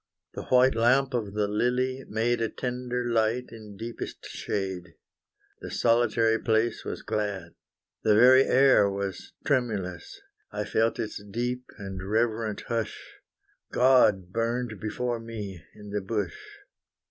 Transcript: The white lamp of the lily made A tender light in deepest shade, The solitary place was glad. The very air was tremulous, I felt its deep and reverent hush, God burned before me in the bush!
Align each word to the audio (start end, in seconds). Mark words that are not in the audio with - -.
The 0.33 0.45
white 0.45 0.73
lamp 0.73 1.13
of 1.13 1.35
the 1.35 1.47
lily 1.47 2.03
made 2.09 2.41
A 2.41 2.49
tender 2.49 3.05
light 3.05 3.49
in 3.51 3.77
deepest 3.77 4.25
shade, 4.25 4.95
The 5.59 5.69
solitary 5.69 6.39
place 6.39 6.83
was 6.83 7.03
glad. 7.03 7.53
The 8.01 8.15
very 8.15 8.43
air 8.45 8.89
was 8.89 9.33
tremulous, 9.45 10.19
I 10.51 10.63
felt 10.63 10.97
its 10.97 11.23
deep 11.23 11.65
and 11.77 12.01
reverent 12.01 12.61
hush, 12.61 13.19
God 13.71 14.31
burned 14.33 14.79
before 14.79 15.19
me 15.19 15.63
in 15.75 15.91
the 15.91 16.01
bush! 16.01 16.35